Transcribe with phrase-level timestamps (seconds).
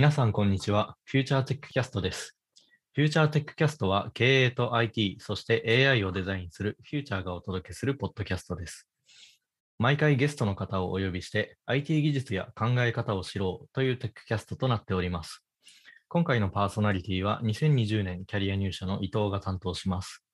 [0.00, 0.96] 皆さん、こんにちは。
[1.04, 2.34] フューチャーテックキャストです。
[2.94, 8.88] フューチャーテックキャストは経営と IT、そして AI をデザインするフューチャーがお届けするポッドキャストです。
[9.78, 15.44] 毎回ゲストの方をお呼びして IT 技術や考え方を知ろうというテックキャストとなっております。
[16.08, 20.24] 今回のパーソナリティは2020年キャリア入社の伊藤が担当します。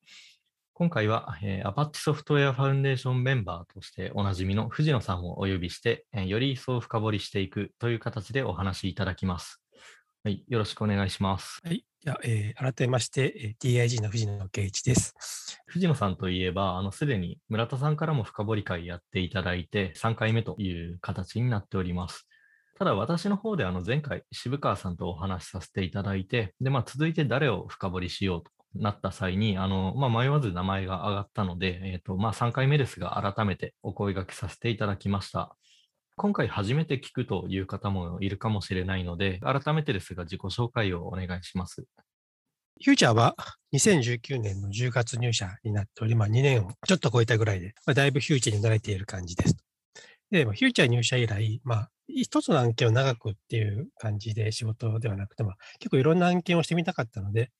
[0.78, 9.62] 今回は、えー、アパッチソフトウェアファウンデーションメンバーとしておなじみの藤野さんをお呼びして、えーより一層深掘りしていくという形でお話しいただきます。
[10.22, 11.62] はい、よろしくお願いします。
[11.64, 11.86] はい。
[12.04, 15.14] じゃあ、えー改めまして、えー TIG の藤野圭一です。
[15.66, 22.28] 藤野さんといえば、あの、すでに村田さんからも深掘り会やっていただいて、3回目という形になっております。
[22.78, 35.56] ただ、私の方で、あの、前回、渋川さんとお話しさせていただいて、で、まあ、続いて誰を深掘りしようとなった際に、あの、まあ、迷わず名前が上がったので、えっ、と、まあ、3回目ですが、改めてお声掛けさせていただきました。
[36.16, 41.86] 今回初めて聞くという方もいるかもしれないので、改めてですが、自己紹介をお願いします。
[42.82, 43.34] フューチャーは
[43.74, 49.56] 2019年の10月入社になっており、まあ、2年をちょっと超えたぐらいで、まあ、だいぶフューチャーに慣れている感じです。
[50.30, 57.50] で、まあ、フューチャー入社以来、まあ、一つの案件を長くっていう感じで仕事ではなくて、まあ、結構いろんな案件をしてみたかったので、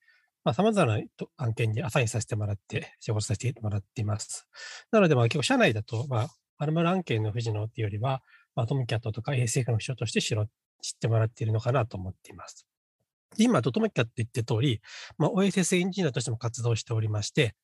[0.46, 1.02] まあ、様々な
[1.38, 4.46] 案件にアサインさせてもらって、仕事させてもらっています。
[4.92, 8.22] なので、まあ、結構社内だと、まあ、まるまる案件の藤野っていうよりは、
[8.54, 10.46] まあ、トムキャットとか ASF の人として知ろ
[10.82, 12.64] 知ってもらっているのかなと思っています。
[13.36, 14.80] で今、トムキャット言って通り、
[15.18, 17.56] まあ、OSS エンジニアとしても活動しておりまして、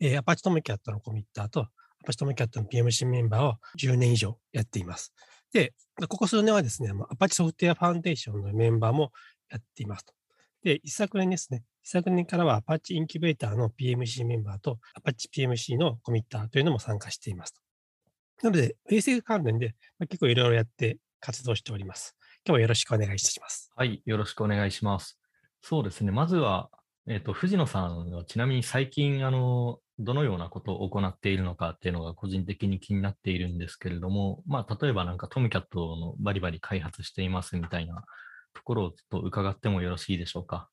[0.00, 1.64] えー、アパッチトムキャットのコミッターと、ア
[2.06, 5.12] パッチトムキャットの PMC メンバーを10年以上やっています。
[5.52, 5.74] で、
[6.08, 9.12] ここ数年はですね、アパッチソフトウェアファンデーションのメンバーも
[9.50, 10.14] やっていますと。
[10.62, 17.54] で、一昨年ですね、一昨年からはアパッチインキュベーターの PMC メンバーと、アパッチ PMC のコミッターというのも参加しています。
[18.42, 22.14] なので、衛星関連で、結構いろいろやって活動しております。
[22.46, 23.70] 今日はよろしくお願いします。
[23.74, 25.18] はい、よろしくお願いします。
[25.62, 26.70] そうですね、まずは、
[27.06, 38.04] えっ、と、藤野さんはちなみに最近、あの、どのようなことを行っているのかっていうのが個人的に気になっているんですけれども、まあ、例えばなんかトムキャットのバリバリ開発していますみたいな
[38.54, 40.68] ところをちょっと伺ってもよろしいでしょうか？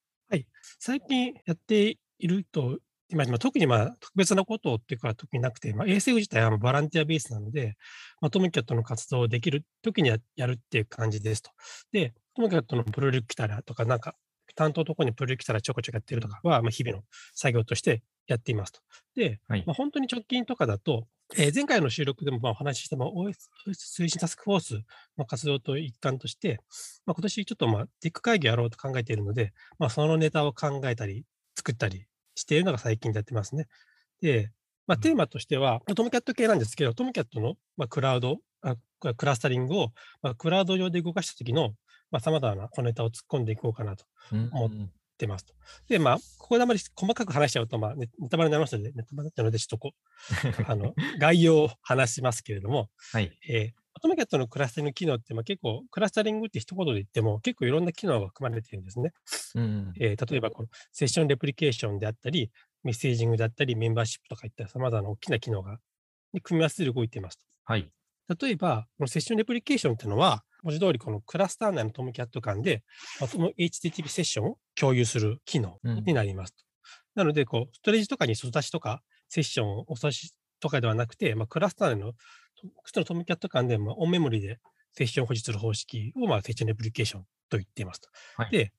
[0.80, 2.80] 最近やっていると、
[3.10, 7.78] 今、今特にまあ特別なことっていうか特になくて、まあ、衛星自体はまあボランティアベースなので、
[8.20, 11.52] まあ、トムキャットの活動をできる時にややるっていう感じですと。
[11.94, 14.16] で、トムキャットのプロリュ来たらとか、なんか
[14.56, 18.82] 担当のところにプロリュ来たらちょこちょこやってるとかは、まあ、日々の作業としてやっていますと。
[19.16, 23.34] で、はいまあ、本当に直近とかだと、えー前回の収録でもまあお話しした、まあ、OS
[23.68, 24.82] 推進タスクフォース
[25.18, 26.60] の活動と一環として、
[27.06, 32.06] まあ、今年ちょっとまあテック会議をやろうと考えているので、まあ、そのネタを考えたり、作ったり
[32.36, 33.68] しているのが最近でやってますね。
[34.22, 34.52] で、
[34.86, 38.76] まあ、うんテーマとしては、トムキャット系なんですけど、トムキャットの、まあ、クラウドあ、
[39.16, 41.74] クラスタリングを、まあ、クラウド上で動かした時の、
[42.12, 44.70] まあ、様々な小ネタを突っ込んでいこうかなとうん思っ
[45.18, 45.54] ってますと。
[45.90, 53.38] で、まあ、ここであまり細かく話しちゃうと、まあ、ネネタバレになりますので、ネタバレになので、ちょっとこう、 あの、概要を話しますけれども、はい。
[53.50, 59.12] えー、トムキャットのクラスタリング機能って、まあ、結構、クラスタリングって一言で言っても、結構いろんな機能が含まれているんですね。
[59.56, 62.52] うんうんえー例えばこのセッションレプリケーションであったり、
[62.84, 65.80] メッセージングであったり、メンバーシップとかいった様々な大きな機能が
[66.34, 67.90] に組み合わせて動いていますはい。
[68.28, 68.46] と。
[68.46, 72.84] 例えば、このセッションレプリケーションっていうのは、文字通りこのクラスター内のトムキャット間で、
[73.20, 76.64] まあその HTTP セッションを共有する機能うんになりますと。
[77.16, 82.14] なので、こう、ストレージとかに外出しとか、セッションをお差しとかではなくて、まあ、クラスター内の
[82.78, 84.60] 複数のトムキャット間で、まあ、オンメモリで
[84.94, 88.10] セッションを保持する方式を、まあ、セッションレプリケーションと言っていますと。
[88.36, 88.72] はいで、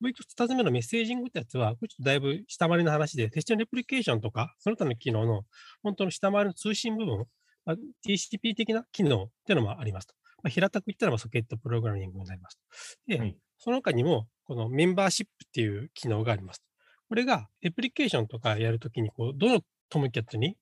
[0.00, 5.44] もう一つ、二つ目のメッセージングってやつは、これちょっとだいぶ下回りの話で、セッションレプリケーションとか、その他の機能の
[5.82, 7.24] 本当の下回りの通信部分、
[7.64, 10.14] まあ、TCP 的な機能っていうのもありますと。
[10.42, 12.62] まあ、平たく言ったらばソケットプログラミングになりますと。
[13.06, 16.64] で、はいその他にも、このメンバーシップっていう機能があります。
[17.08, 20.56] これが、レプリケーションとかやるときに、こう、どのトムキャットに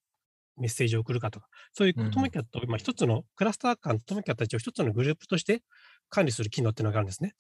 [0.59, 5.63] メッセージを送るかとか、そういうトムキャットを、まあ、一つのクラスター間、トムキャットたちを一つのグループとして
[6.11, 7.33] 管理する機能っていうのがあるんですね。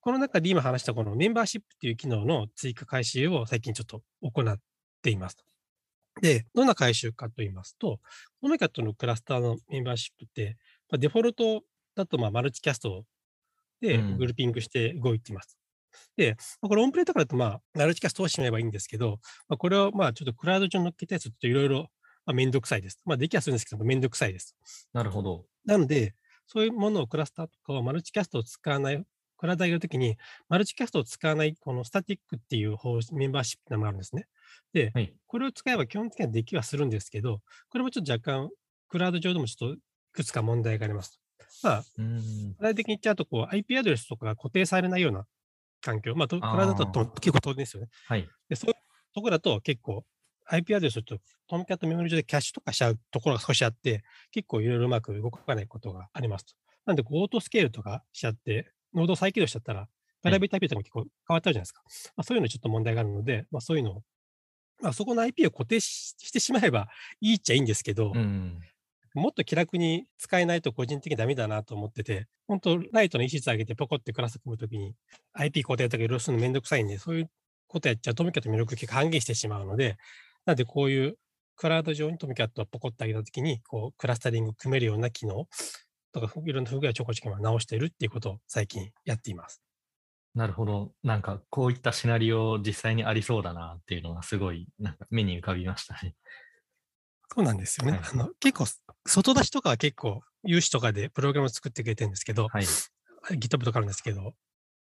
[0.00, 4.58] この中で今話したこのメンバーシップっていう機能の追加回収を最近ちょっと行っ
[5.02, 5.36] ています。
[6.22, 8.00] で、どんな回収かと言いますと、
[8.40, 10.56] トムキャットのクラスターのメンバーシップって、
[10.90, 11.62] まあ、デフォルト
[11.94, 13.04] だとまあマルチキャスト
[13.80, 15.58] でうんグルーピングして動いています。
[16.16, 21.88] で、まあこれオンプレとかだとまあマルチキャストをしまえばいいんですけど、まあ、これをまあちょっとクラウド上に乗っけたやつといろいろ
[22.34, 23.00] めんどくさいです。
[23.04, 24.56] まあできはするんですけど、めんどくさいです。
[24.92, 25.46] なるほど。
[25.64, 26.14] なので、
[26.46, 29.04] そういうものをクラスターとかをマルチキャストを使わない、
[29.36, 30.16] クラウド上げるときに、
[30.48, 34.26] マルチキャストを使わない、このスタティックっていう方メンバーシップのがあるんですね。
[34.72, 35.14] で、はい。
[35.26, 37.40] これを使えば基本的にはできはするんですけど、
[37.70, 38.50] これもちょっと若干、
[38.88, 39.78] クラウド上でもちょっとい
[40.12, 41.21] くつか問題があります。
[41.62, 42.52] まあ、うん。
[42.52, 45.26] 具体的に言っちゃうと、こう、IP アドレスとかが固定されないような
[45.80, 47.88] 環境、まあ、クラウドだと結構当然ですよね。
[48.06, 48.28] はい。
[48.48, 48.76] でそういう
[49.14, 50.04] ところだと結構
[50.46, 51.18] IP アドレスと
[51.48, 56.54] トムキャットメモリ上でキャッシュとかしちゃうところが少しあって、結構いろいろうまく動かないことがありますと。
[56.86, 59.88] なんで、オートスケールとかしちゃって、ノードを再起動しちゃったら、
[60.22, 61.82] プライベート IP とも結構変わっちゃうじゃないですか。
[62.16, 64.02] まあ、そういうのちょっと問題があるので、まあ、そういうのを、
[64.80, 66.88] まあ、そこの IP を固定してしまえば
[67.20, 68.60] いいっちゃいいんですけど、うん、
[69.14, 74.94] もっと気楽に使えないと個人的にダメだなと思ってて、本当ライトの EC 上げてポコってクラス組むときに
[75.34, 77.30] IP 固定とかいろいろするのめんどくさいんで、そういう
[77.68, 79.96] ことやっちゃうトミキャット魅力結構半減してしまうので、
[80.46, 81.16] なんでこういう
[81.56, 85.46] クラウド上にトミキャットをポコってあげたときに、こうクラスタリング組めるような機能
[86.12, 89.62] とか、いろんな不具合をちょこちょこ直しているっていうことを最近やっています。
[90.34, 90.92] なるほど。
[91.02, 96.14] なんかこういったシナリオ実際にありそうだなっていうのがすごいなんか目に浮かびましたね。
[97.34, 97.92] そうなんですよね。
[97.92, 98.66] はい、あの結構、
[99.06, 102.64] 外出しとかは結構、有志とかでプログラムを作ってくれてるんですけど、はい、
[103.30, 104.34] GitHub とかあるんですけど、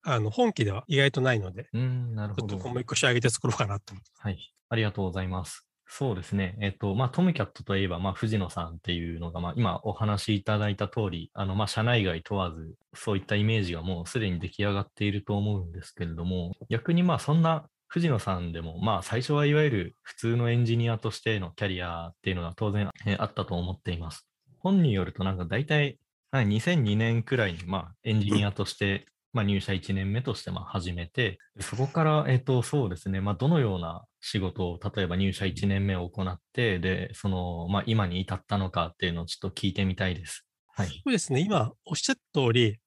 [0.03, 4.09] あの本気では意外とないので、うんなるほどちょっともう一個仕上げて作ろうかなと思って。
[4.17, 4.53] はい。
[4.69, 5.67] ありがとうございます。
[5.93, 6.57] そうですね。
[6.61, 24.25] えっと、まあ、トムキャットといえば、まあ、藤野さんっていうのが、まあ、今お話しいただいた通り、あの、まあ、社内外問わず、そういったイメージがもうすでに出来上がっていると思うんですけれども、逆にまあ、そんな藤野さんでも、まあ、最初はいわゆる普通のエンジニアとしてのキャリアっていうのが当然、あったと思っています。
[24.59, 25.99] 本によると、なんか大体、
[26.31, 40.45] はい、2002年くらいに、まあ、エンジニアとしてまあ、入社1年目としてまあ始めて、そこから、えっ、と、そうですね、まあ、どのような仕事を、例えば入社1年目を行って、で、その、まあ、今に至ったのかっていうのをちょっと聞いてみたいです。
[40.75, 40.87] はい。
[40.87, 42.77] そうですね、今おっしゃった通り、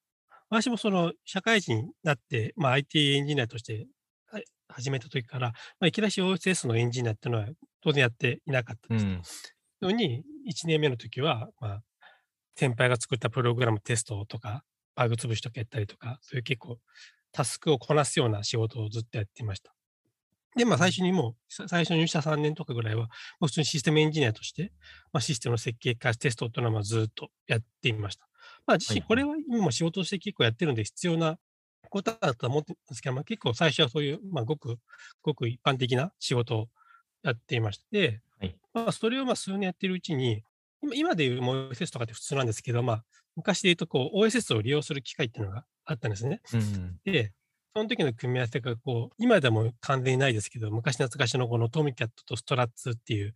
[0.51, 3.87] 私もその社会人になって、まあ、IT エンジニアとして
[4.69, 5.49] 始めた時から、
[5.81, 7.49] まあ、いきなり OSS のエンジニアっていうのは
[7.83, 9.07] 当然やっていなかったです。
[9.07, 9.23] うん、
[9.83, 11.81] のに、1年目の時は、まあ、
[12.57, 14.63] 先輩が作ったプログラムテストとか、
[14.95, 16.79] バグ潰しとかやったりとか、そういう結構
[17.33, 19.75] タスクをこなすような仕事をずっとやっていました。
[20.57, 23.09] で、まあ最初にもう、最初入社3年とかぐらいは、
[23.41, 24.73] 普通にシステムエンジニアとして、
[25.13, 28.29] まあ、システムの設計化、テストというのはずっとやっていました。
[28.67, 31.39] まあ自身、これは今も仕事として結構やってるんで必要な
[31.95, 34.79] ことだと思ってるんですけど、まあ、結構最初はそういう、まあ、ごく、
[35.23, 36.69] ごく一般的な仕事を
[37.23, 40.43] やっていまして、はい、まあ、それをまあ数年やってるうちに、
[40.83, 43.05] 今今でいう OSS とかって普通なんですけど、まあ、
[43.37, 46.41] 昔で言うとこう OSS を利用する機会っていうのがあったんですね。
[46.53, 47.33] うん、で、
[47.77, 53.35] その時の組み合わせがこう、今でも完全にないですけど、昔懐かしのこのトミキャットとストラッツっていう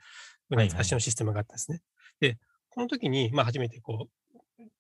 [0.51, 1.81] 懐かしのシステムがあったんですね。
[2.21, 2.41] はいはい、で、
[2.71, 4.11] この時に、まあ、初めてこう、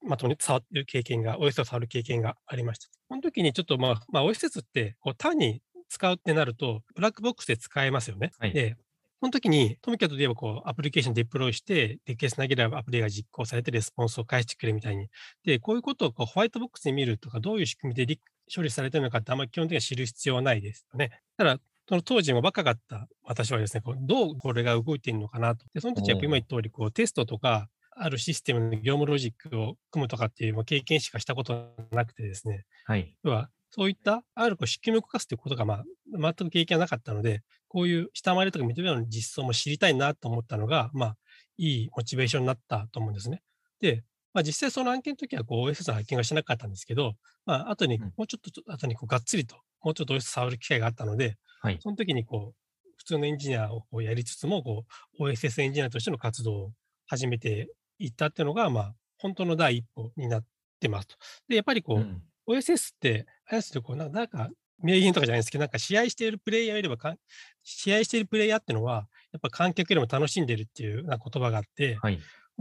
[0.02, 2.88] まともに触ってる経験が、OSS を触る経験がありました。
[3.08, 8.32] この時にちょっとまあ、まあ、OSS ってこう単に使うってなると、ブラックボックスで使えますよね。
[8.38, 8.76] はい、で、
[9.20, 15.08] その時に、トムキャットで言えばこう、アプリケーションデプロイして、で、ケース投げればアプリが実行されてレスポンスを返してくれみたいに。
[15.44, 18.18] で、こういうことをこうホワイトボックスで見るとか、どういう仕組みで
[18.54, 21.10] 処理されてるのかってあんまり基本的には知る必要はないですよね。
[21.36, 21.58] ただ、
[21.88, 25.66] その当時も若かった私はですね、こうどうこれが動いているのかなと。
[25.74, 27.68] で、その時は今言った通り、こう、テストとか、
[28.00, 32.64] あるシステムの業務ロジックを組むとかっていう経験しかしたことなくてですね。
[32.84, 33.14] はい。
[33.22, 41.16] 要は、そういったあるこう仕組みを動かすということが、まあ、全く経験がなかったので、こういう下回りとか認めるの実装も知りたいなと思ったのが、まあ、
[41.58, 43.42] いいモチベーションになったと思うんですね。
[43.80, 54.84] で、まあ、実際その案件の時はこう OSS の発見がしなかったんですけど、まあ後に、もうちょっと後にこうがっつりと、もうちょっと OSS 触る機会があったので、はい、その時にこう、普通のエンジニアをこうやりつつも、こ
[55.18, 56.72] う、OSS エンジニアとしての活動を
[57.06, 60.44] 始めていったっていうのが、まあ、本当の第一歩になっ
[60.80, 61.16] てますと。
[61.48, 64.50] で、やっぱりこう、うん、OSS って、あやつでこう、なんか、
[64.82, 67.16] 名言とかじゃないですけど、なんか試合しているプレイヤーよりはか、
[67.64, 72.18] 試合しているプレイヤーっていうのは、やっぱ観客よりも楽しんでるっていうな言葉があって、はい、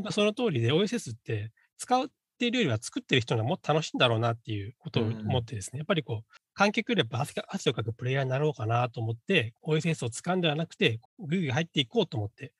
[0.09, 2.07] その通りで OSS って使っ
[2.39, 12.51] ているよりは作ってる人がもっと楽しいんだろうなっていうことを思ってですね、やっぱりこう、観客よりは汗をかくプレイヤーになろうかなと思って、OSS を使うんではなくて、ぐいぐい入っていこうと思って、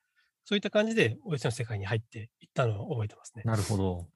[0.48, 3.42] そういった感じで OSS の世界に入っていったのを覚えてますね。
[3.44, 4.06] なるほど。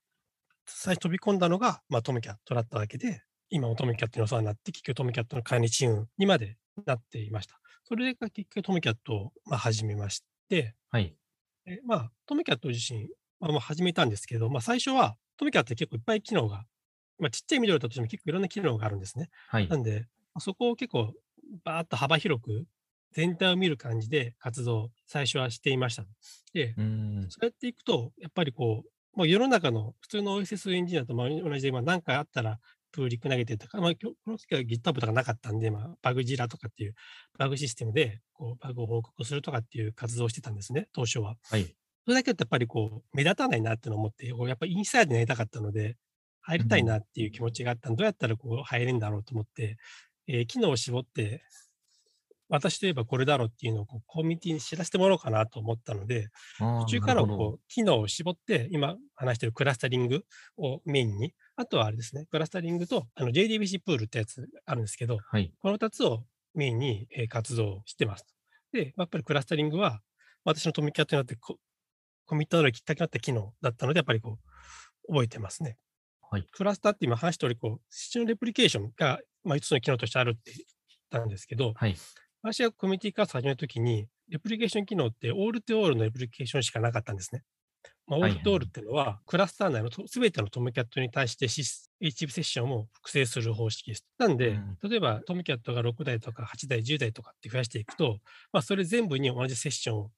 [0.64, 7.60] 最初飛び込んだのが、まあ、トムキャットだったわけで、今もトムキャットにお世話になって、結局トムキャットの管理チームにまでなっていました。
[7.84, 11.14] それが結局トムキャットをまあ始めまして、はい。
[11.66, 16.64] えまあ、トムキャット自身、まあ、始めたんですけど、まあ、最初はトムキャットって結構いっぱい機能が、
[17.18, 19.28] まあ、ちっちゃいミドルだとしても結構いろんな機能があるんですね。
[19.48, 19.68] はい。
[19.68, 20.06] なんで、
[20.38, 21.12] そこを結構
[21.62, 22.64] バーッと幅広く
[23.12, 26.04] 全体を見る感じで活動を最初はしていました。
[26.52, 26.74] で、
[27.28, 32.58] そうやっていくと、やっぱりこう、もう世の中の普通の OSS エンジニアと同じで、まあ、何かあったら
[32.92, 36.94] プーリック投げてとか、まあ、この時は GitHub とかなかったんで、まあ、バグジラとかっていう
[37.38, 41.36] バグシステムでこうバグを報告するとかっていう活動をしてたんですね、当初は。
[41.50, 41.64] はい。
[42.04, 45.96] それだけだとやっぱりこう目立たないなってのを思って、こうやっぱりインサイドになりたかったので、
[46.42, 49.76] 入りたいなっていう気持ちがあったので、どうやったらこう入れるんだろうと思って、
[50.26, 51.42] えー機能を絞って、
[52.52, 56.28] 私といえばこれだろうっていうのをこうコミュニティに知らせてもらおうかなと思ったので、
[56.58, 60.22] 途中からこう機能を絞って、今話しているクラスタリング
[60.58, 65.50] をメインに、あとはあれですね、クラスタリングとあの JDBC プールってやつあるんですけど、はい。
[65.60, 68.26] この2つをメインにえー活動してます。
[68.70, 70.02] で、やっぱりクラスタリングは、
[70.44, 71.56] 私のトミキャットになってコ
[72.26, 74.38] コミットなるきっかけになった機能だったので、やっぱりこ
[75.08, 75.78] う、覚えてますね。
[76.30, 76.46] はい。
[76.52, 80.64] クラスターって今話した通り、こう、システムレプリケーションが、まあ、5つの機能としてあるって言っ
[81.10, 81.96] たんですけど、はい。
[82.42, 87.42] 私がコミュニティ活動を始めるときに、レプリケーション機能ってオールトゥオールのレプリケーションしかなかったんですね。
[88.06, 94.06] まあ、オはいールトゥオールっていうのは、クラスター内のすべてのトムキャットに対してシス HTTP セッションを複製する方式です。
[94.18, 98.18] なんで、うん例えばトムキャットが6台とか8台、10台とかって増やしていくと、
[98.52, 100.10] まあ、それ全部に同じセッションを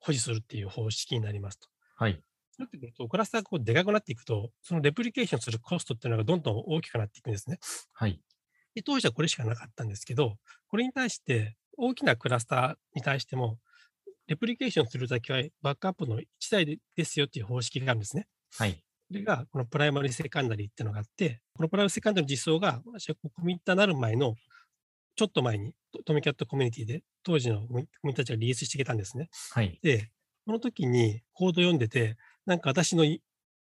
[0.00, 1.68] 保持するっていう方式になりますと。
[1.96, 2.20] はい。
[2.50, 7.58] そうなってくると、クラスターがこうでかくなっていくと、そのレプリケーションするコストっていうのがどんどん大きくなっていくんですね。
[7.92, 8.20] はい。
[8.74, 10.36] で当時はこれしかなかったんですけど、
[10.68, 13.58] これに対して、大きなクラスターに対しても、
[14.26, 18.28] レプリケーションするだけはバックアップの1台でですよっていう方式があるんですね。
[18.56, 18.82] はい。
[19.08, 24.36] それが、このプライマリーセカンダリーっていうのがあって、このプライマリーセカンダリーの実装が、私はコミッターになる前の、
[25.16, 29.30] ちょっと前にトトムキャットコミュニティで、当時のコミッターたちがリリースしてきたんですね。
[29.50, 29.78] はい。
[29.82, 30.10] で、
[30.46, 33.22] この時にコード読んでて、なんか私のい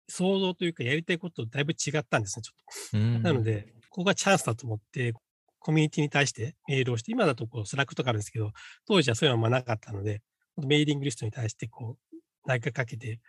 [0.07, 2.97] 想像というかやりたいこととだいぶ違ったんですね、ちょっと。
[2.97, 5.13] うーんなの、で、ここがチャンスだと思って、
[5.61, 8.51] コミュニティに対してメールをして、今だとこうスラックとかあるんですけど、
[8.87, 10.21] 当時はそういうのはまあなかったので、
[10.57, 13.19] メーリングリストに対してこう投げかけて、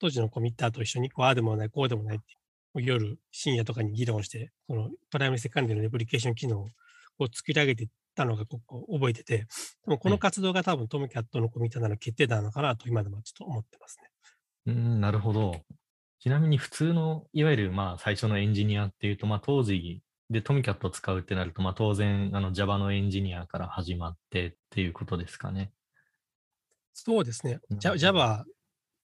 [0.00, 2.24] 当時のコミッターと一緒にこうああでもない、こうでもないって、
[2.80, 6.68] 夜、深夜とかに議論して、そのプライマリーセカンダリーのレプリケーション機能を
[7.18, 9.46] こう作り上げていったのがここ覚えてて、で
[9.86, 14.10] もこの活動が多分トムキャットのコミッターなる決定打なのかなと今でもちょっと思ってますね。
[14.66, 15.60] うーん、なるほど。
[16.20, 25.72] ちなみに普通の、いわゆるまあ最初のエンジニアっていうと、まあ当時でトミキャットを使うってなると、まあ当然あの Java のエンジニアから始まってっていうことですかね。
[26.94, 27.60] そうですね。
[27.70, 28.44] うん Java Java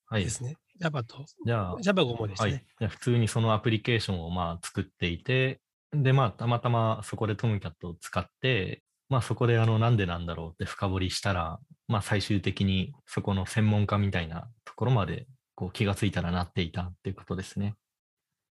[0.09, 0.25] はい。
[0.25, 0.57] ですね。
[0.79, 2.65] Java と、じゃあ、Java 5もですはいね。。
[2.79, 5.61] じゃあ普通にそのアプリケーションをまあ作っていて、
[5.93, 17.75] で、まあたまたまそこでトムキャットを使って、まあそこであのなんでなんだろうって深掘りしたら、まあ最終的にそこの専門家みたいなところまでこう気がついたらなっていたっていうことですね。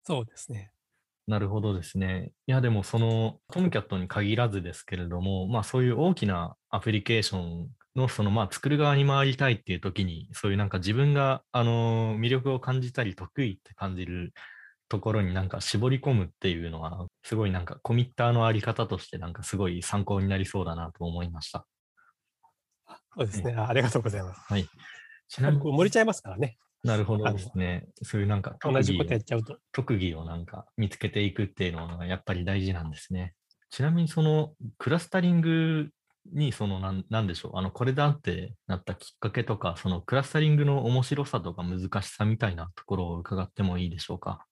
[0.03, 0.71] そうですね。
[1.27, 2.31] なるほどですね。
[2.45, 14.33] いや、でもそのトムキャットに限らずですけれども、まあそういう大きなアプリケーションのそのまあ作る側に回りたいっていう時に、そういうなんか自分があの魅力を感じたり得意って感じる
[14.87, 21.65] ところになんか絞り込むっていうのは、すごいなんかコミッターのあり方としてなんかすごい参考になりそうだなと思いました。
[23.17, 23.55] そうですね。
[23.57, 24.41] あありがとうございます。
[24.41, 24.67] はい。
[25.27, 26.57] ちなみに、かこう盛れちゃいますからね。
[26.85, 27.87] なるほどですね。
[28.03, 29.57] そういうなんか同じことやっをちゃうと。
[29.71, 33.35] 特技をなんか見つけていくっていうのはやっぱり大事なんですね。
[33.69, 35.89] ちなみにそのクラスタリング
[36.33, 44.45] にそのなんなんでしょう、あのこれだってなったきっかけとか、そのクラスタリングの面白さとか難しさみたいなところを伺ってもいいでしょうか？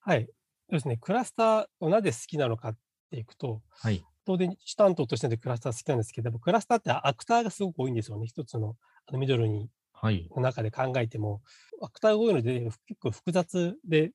[0.00, 0.26] はい。
[0.26, 0.32] そ
[0.70, 0.96] うですね。
[0.98, 2.76] クラスターをなぜ好きなのかっ
[3.10, 4.04] ていくと、はい。
[4.24, 8.26] 当然、主担当としてでクラスター好きなんですけど、クラスターってアクターがすごく多いんですよね。
[8.26, 8.76] 一つの
[9.06, 9.70] あのミドルにはい。
[10.34, 11.42] の中で考えても、
[11.82, 14.12] アクターが多いので結構複雑で、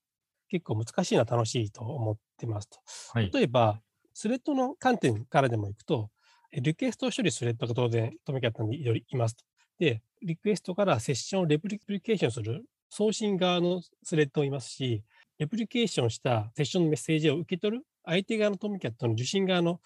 [0.50, 2.79] 結構難しいのは楽しいと思ってますと。
[3.13, 3.38] はい。
[3.38, 3.81] 例えば、
[4.13, 6.11] スレッドの観点からでもいくと、
[6.51, 9.45] えリクエストを処理するスレッドが当然、トミキャットにいろいろいますと。
[9.79, 15.03] で、リクエストからセッションをレプリケーションする送信側のスレッドもいますし、
[15.38, 19.79] レプリケーションしたセッションのメッセージを受け取る相手側のトミキャットの受信側の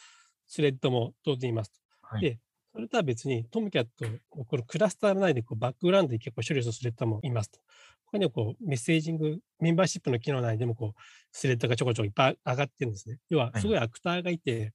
[0.48, 1.80] スレッドも当然いますと。
[2.02, 2.40] はいで
[2.76, 7.62] それとは別に、トムキャットのこのクラスター内でこうバックグラウンドで結構処理するスレッドもいますと。
[8.08, 11.02] 他にはこうメッセージング、メンバーシップの機能内でもこう
[11.32, 13.20] スレッドがちょこちょこいっぱい上がってるんですね。
[13.30, 14.74] 要は、はいすごいアクターがいて、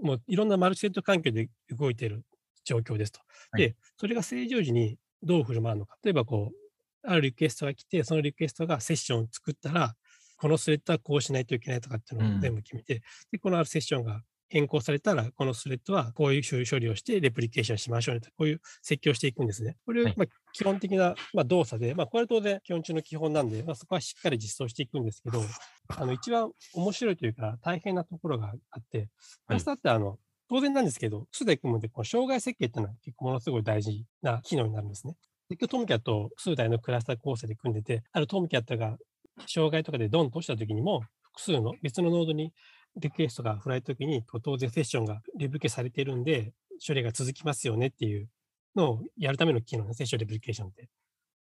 [0.00, 2.24] もういろんなマルチセット環境で動いている
[2.64, 3.20] 状況ですと。
[3.52, 5.96] はいで、それが正常時にどう振る舞うのか。
[6.02, 9.94] 例えば、こう、あるリクエストが来て、そのリクエストがセッションを作ったら、
[10.38, 19.78] このスレッドはこうしないといけないとかっていうのうんを全部決めて、で、このあるセッションが変更されたら、このスレッドはこういう処理をして、レプリケーションしましょうねと、こういう設計をしていくんですね。
[19.86, 25.42] これははいまあ基本的なまあ動作で、まあ、これは当然基本中の基本なんで、まあ、そこはしっかり実装していくんですけど、
[25.88, 29.08] あの一番面白いというか大変なところがあって、
[29.46, 30.18] クラスターってあの、
[30.50, 35.16] 当然なんですけど、数で組むんで、この障害設計っていうのは結構ものすごい大事な機能になるんですね。
[35.48, 38.98] 結局トムキャットを数台のクラスター構成で組んでて、あるトムキャットが
[39.46, 42.52] 障害とかでドンと落ちたときにも、複数の別のノードに
[42.96, 46.52] リクエストが振られたときに、当然セッションがレブリケされているんで、
[46.86, 48.28] 処理が続きますよねっていう
[48.74, 50.88] のをやるための機能ですね、セッションレプリケーションって。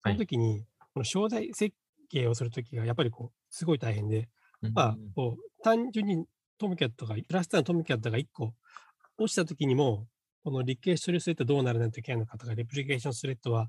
[0.02, 0.64] その時に、
[0.94, 1.74] この障害設
[2.08, 4.28] 計をするときがやっぱりこう、すごい大変で、
[4.74, 6.26] まあ、こう単純に
[6.58, 8.52] トムキャットが、クラスターのトムキャットが1個
[9.18, 10.06] 落ちたときにも、
[10.42, 13.68] このリケーションスレッドどうならないといけないのかとか、レプリケーションスレッドは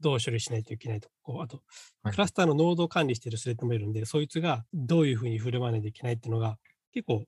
[0.00, 1.62] どう処理しないといけないとか、こうあと、
[2.02, 2.12] はい。
[2.12, 6.58] クラスターのノードを管理しているスレッドもいるんで、そいつがどういうふうに振る舞わないといけないっていうのが、
[6.92, 7.24] 結構、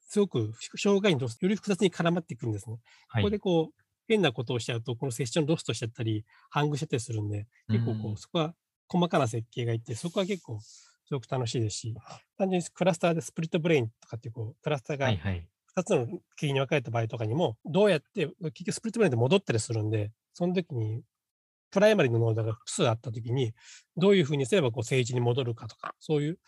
[0.00, 2.78] すごく障害により複雑に絡まってくるんですね。
[3.08, 3.22] はい。
[3.22, 8.54] ここでこう、変なことをしちゃうと、このセッションロストしちゃったり、ハングしちゃったりするんで、結構こうそこは
[8.88, 11.94] 細かな設計がいて、そこは結構すごく楽しいですし、
[12.36, 15.46] 単純にクラスターでスプリットブレインとかっていう、こう、クラスターがはいはい。
[15.76, 21.02] 2つのキーに分かれた場合とかにも、どうやって、結局スプリットブレインで戻ったりするんで、その時に、
[21.70, 23.52] プライマリのノードが複数あった時に、
[23.96, 26.38] どういうふうにすればこう正常に戻るかとか、そういう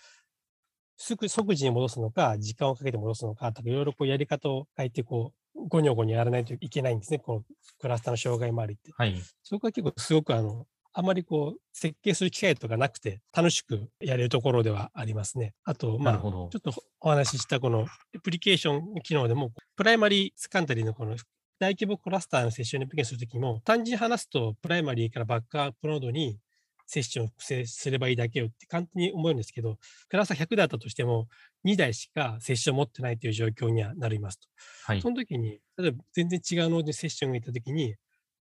[1.02, 7.42] 即即時に戻すのか、時間をかけて戻すのかとか、いろいろこうやり方を変えて、こう、ごにょごにょやらないといけないんですね、この
[7.80, 8.92] クラスターの障害もありって。
[8.96, 9.20] はい。
[9.42, 15.54] そこは結構すごくあの、あまりこう、設計する機会とかなくて、楽しくやれるところではありますね。
[15.64, 21.16] あと、まあ、ちょっとお話ししたこのアプリケーション機能でも、プライマリースカンタリーのこの
[21.58, 26.38] 大規模クラスターのセッションにアプリケーションするときも、単純に話すと、プライマリーからバックアップノードに
[26.86, 31.28] セッションを複製すればいいだけよって簡単に思うんですけど、クラスター100だったとしても、
[31.64, 34.48] 2台しかセッションを持ってないという状況にはなりますと。
[34.86, 35.10] はいそ。
[35.10, 37.94] の時に、例えば全然違うノードにセッションがいた時に、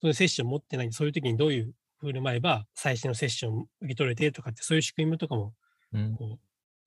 [0.01, 5.53] そのセッション持ってない、そういう時にどういう振る舞えば最新のセッションを受け取れてとかって、そういう仕組みとかも
[5.93, 6.39] うんこう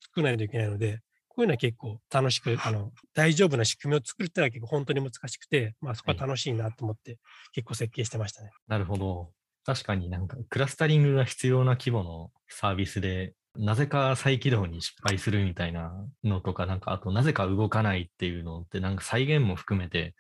[0.03, 7.19] 作らないといけないので、こういうのは結構楽しく、あの、大丈夫な仕組みを作るってのは結構本当に難しくて、まあそこは楽しいなと思って
[7.53, 8.51] 結構設計してましたね。
[8.69, 9.31] なるほど。
[9.65, 15.93] 確かになんかクラスタリングが必要な規模のサービスで、なぜか再起動に失敗するみたいな
[16.25, 20.15] のとか、なんかあとなぜか動かないっていうのって、なんか再現も含めて、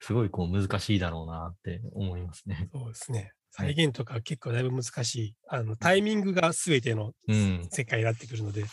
[0.00, 2.68] すごいこう難しいだろうなって思いますね。
[2.72, 3.18] そうですね。
[3.18, 5.34] はい再現とか結構だいぶ難しい。
[5.48, 7.66] あの、タイミングが全てのうん。
[7.70, 8.64] 世界になってくるので、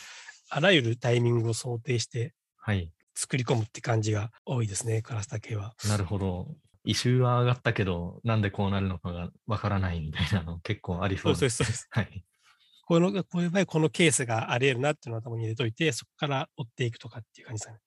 [0.50, 2.92] あらゆるタイミングを想定してはい。
[3.16, 5.74] 作り込むって感じが多いですね、クラスター系は。
[5.88, 6.48] なるほど。
[6.86, 11.40] 異臭は上がったけど、なんでこうなるのかがわからないみたいなの結構ありそそううで。
[11.40, 11.88] そうですそうです。
[11.92, 12.26] はい。
[12.88, 17.80] このこういう場合、このケースがあり得るなっていうのを頭に入れといて、そこから追っていくとかっていう感じですかね。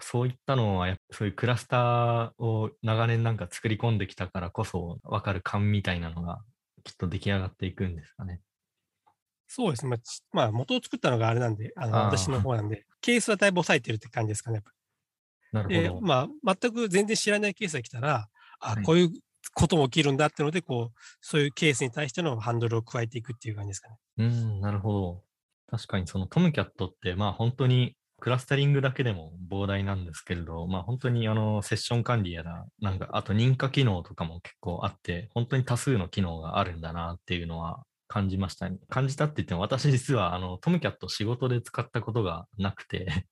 [0.00, 6.42] そういったのはやっぱそういうクラスターを長年なんか作り込んできたからこそ分かる感みたいなのが
[6.84, 8.40] きっと出来上がっていくんですかね。
[9.48, 9.90] そうですね。
[9.90, 14.56] まあ、ちまあ、元を作ったのがあれなんで、あの私の方なんで、ケースはだいぶ抑えてるって感じですかね。
[14.56, 14.75] やっぱり
[15.52, 16.06] でなるほ、ど。
[16.06, 18.28] まあ、全く全然知らないケースが来たら、
[18.60, 19.10] あ、はいこういう
[19.54, 23.96] ことも起きるんだっていうので、こう、そういうケースに対してのハンドルを加えていくっていう感じですかね。
[24.18, 25.22] うん、なるほど。
[25.68, 38.78] 確かにそのトムキャットって、まあ本当にクラスタリングだけでも膨大なんですけれど、まあ本当にあのセッション管理やら、なんかあと認可機能とかも結構あって、本当に多数の機能があるんだなっていうのは感じましたね。
[38.88, 43.26] 感じたって言っても私実はあのトムキャット仕事で使ったことがなくて、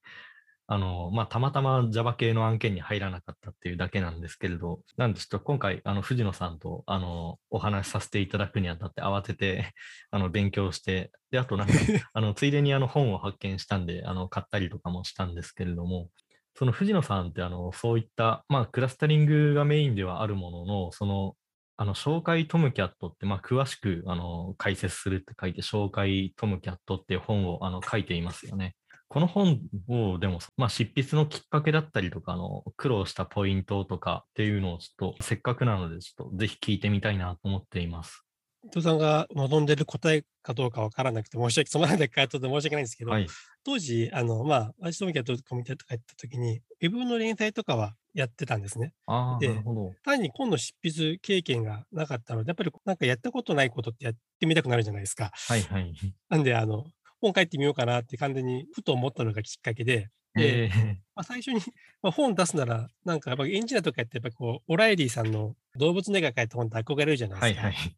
[0.66, 9.74] あの、まあ、たまたま Java 系の案件に入らなかったっていうだけなんですけれど、なんでちょっと今回、あの、藤野さんと、あの、お話しさせていただくにあたって慌てて、
[10.11, 11.74] あの、勉強して、で、あとなんか、
[12.14, 16.09] あの、ついでにあの本を発見したんで、あの、買ったりとかもしたんですけれども、
[16.57, 21.37] その藤野さんって、あの、そういった、まあ、クラスタリングがメインではあるものの、その、
[21.77, 28.77] あの、紹介トムキャットって、まあ、詳しく、あの、解説するって書いて、紹介トムキャットっていう本を、あの、書いていますよね。
[29.14, 38.24] この本を、でも、まあ、執筆のきっかけだったりとか、あの、苦労したポイントとかっていうのをちょっと、せっかくなので、ちょっと、ぜひ聞いてみたいなと思っています。
[38.64, 43.29] 伊藤さんが望んでる答えかどうかわからなくて申し訳、そのまで回答で申し訳ないんですけど、はい。
[43.62, 48.94] 当時、あの、まあ、私ともきゃとコミュニティとかやった時に、ウェブの連載とかはやってたんですね。
[49.07, 49.62] ああ、で。
[50.03, 55.31] 単に本の執筆経験がなかったので、やっぱりなんかやったことないことってやってみたくなるじゃないですか。
[55.46, 55.94] はいはい。
[56.31, 56.85] なんで、あの、
[57.24, 61.60] 本書いてみようかなって完全にふと思ったのがきっかけで、で、え ーまあ、最初に、
[62.02, 67.66] まあ、本出すなら、なんかやっぱエンジニアとかやって、やっぱこう、オライリーさんの動物の絵が描いた本って憧れるじゃないですか。
[67.68, 67.96] はいはい。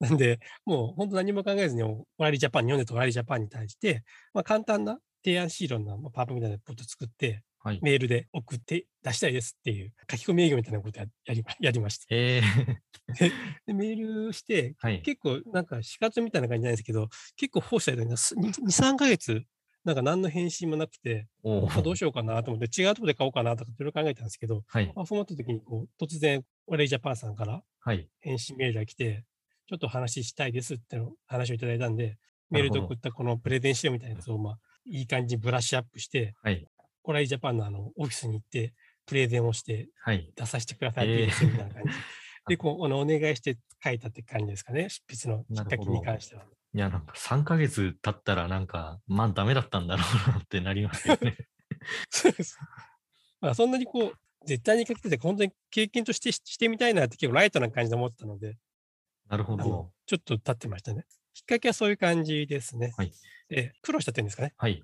[0.00, 4.04] なんで、もう本当何も考えずに、オライリージャパンに読んでたオライリージャパンに対して、
[4.34, 7.44] まあ、簡単な提案シーロンのまあパワーポみたいなポット作って、はい。
[7.82, 12.06] メールで送って出したいですっていう書き込み営業みたいなことややりま やりました。
[12.10, 12.76] えー
[13.66, 15.02] で、メールして、はい。
[15.02, 19.44] 結構なんか死活みたいな感じじゃないですけど、結構フォーした間に2、3ヶ月、
[19.84, 24.92] なんか何の返信もなくて、どうーしようかなと思って、違うところで買おうかなとかいろいろ考えたんですけど、はい。
[24.94, 28.08] まあ、そうなった時にこう、突然、オレイジャパンさんからはい。
[28.20, 29.24] 返信メールが来て、
[29.66, 32.16] ちょっと話したいですっての話をいただいたんで、
[32.50, 36.66] メールで送ったこのプレゼン資料みたいなやつを、まあ、いい感じにブラッシュアップして、はい。
[37.04, 38.74] オライジャパンのあの、オフィスに行って、
[39.06, 40.32] プレゼンをしてはい。
[40.34, 41.90] 出させてくださいってえー言ってみたいな感じ。
[42.48, 46.44] で、こう、あのお願いして書いたって感じですかね、執筆のきっかけに関しては。
[46.74, 51.36] いや、なんか3ヶ月経ったらなんか、まあダメだったんだろうなってなりますよね。
[52.10, 52.58] そうです。
[53.40, 58.56] まあそんなにこう、絶対にかけてて、本当に経験としてししてみたいなって結構ライトな感じで思ったので、
[59.28, 59.92] なるほど。
[60.06, 61.06] ちょっと立ってましたね。
[61.34, 62.92] きっかけはそういう感じですね。
[62.96, 63.12] はい
[63.48, 64.54] で、苦労した点ですかね。
[64.56, 64.82] はい。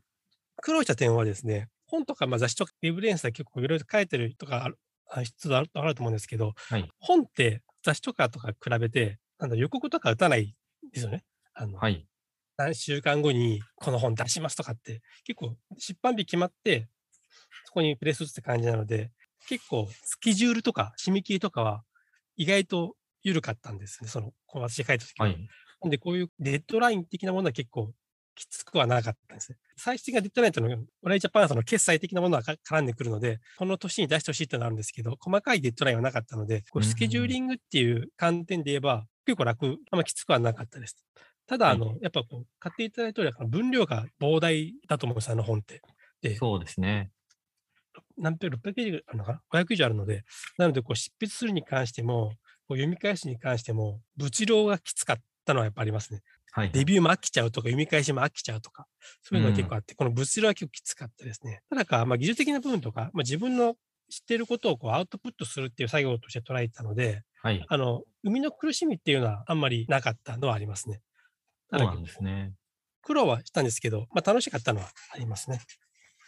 [0.56, 4.78] 苦労した点はですね、本とかまあ雑誌とかウェブレンスで結構いろいろ書いてるとかある
[5.10, 10.54] あ必要あるあると思うんですけど、はい本って雑誌とかとか比べて、なんだ予告とか打たない
[10.92, 11.24] ですよね。
[11.54, 12.06] あのはい。
[12.56, 16.88] 何週間後にこの本出しますとかって、結構出版日決まって、
[17.64, 19.10] そこにプレス打つって感じなので、
[19.48, 21.82] 結構スケジュールとか締め切りとかは
[22.36, 24.10] 意外と緩かったんですね。
[24.10, 25.26] その、こう私が書いた時は。
[25.26, 25.48] はい。
[25.88, 27.94] でこういうデッドライン的なものは結構
[28.40, 29.58] きつくはなかったんですね。
[29.76, 40.96] 最終的なデッドラインというのは、オライリージャパンはその決済的なものはか絡んでくるので、この年に出してほしいってのはあるんですけど、細かいデッドラインはなかったので、こうスケジューリングっていう観点で言えば、結構楽、あんまきつくはなかったです。
[41.46, 45.82] ただ、あの、やっぱこう、買っていただいた通り、分量が膨大だと思うんです、あの本って。
[46.22, 47.10] で、そうですね。
[48.16, 50.24] 何ページ、600ページあるのかな ?500 以上あるので、
[50.56, 52.32] なので、こう、執筆するに関しても、
[52.68, 56.22] こう読み返すに関しても、物量がきつかったのはやっぱありますね。
[56.52, 56.70] はい。
[56.72, 58.86] デビューも飽きちゃうとか、読み返しも飽きちゃうとか、
[59.22, 61.62] そういうのが結構あって、この物量は結構きつかったですね。
[61.70, 63.76] ただか、まあ、技術的な部分とか、まあ、自分の
[64.10, 67.64] 知っていることをこうアウトプットするっていう作業として捉えてたので、はい。
[67.66, 71.00] あの、生みの苦しみっていうのはあんまりなかったのはありますね。
[71.72, 72.52] そうなんですね。
[73.02, 75.60] 苦労はしたんですけど、まあ、楽しかったのはありますね。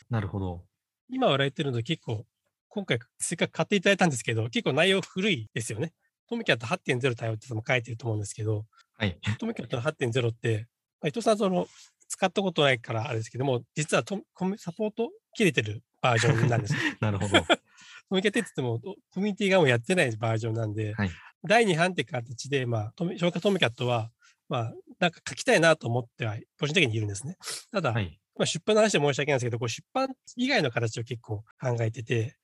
[0.09, 0.65] なるほど。
[1.11, 2.25] 今笑えてるので結構、
[2.69, 5.93] 今回せっかく買っていただいたんですけど、結構内容古いですよね。
[6.29, 8.65] トミキャット8.0対応っても書いてると思うんですけど、
[9.03, 9.19] はい。
[9.39, 10.69] トミキャットの8.0って、
[11.01, 11.67] まあ、伊藤さんその
[12.09, 16.75] 使ったことないからあれですけども、実はトコミサポート切れてるバージョンなんです。
[17.01, 17.41] なるほど。
[17.41, 17.47] ト
[18.11, 18.79] ミキャットって言っても、
[19.13, 21.11] コミュニティがもうやってないバージョンなんで、はい
[21.45, 24.11] 第2版って形で、まあ、消化トミキャットは、
[24.49, 27.37] まあ、なんか書きたいなと思っては、個人的にいるんですね。
[27.73, 28.21] ただ、はい。
[28.37, 32.37] まあ、出版の話で申し訳ないんですけど、こう出版以外の形を結構考えてて、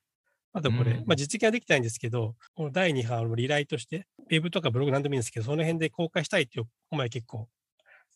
[0.59, 7.49] あとこれ、うんまあ、実現はできてないんですけど、この第2版をリライとして、ウェブとかブログなんでもいいんですけど、その辺で公開したいっていう思いは結構、